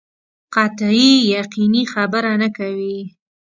[0.55, 2.97] قطعي یقیني خبره نه کوي.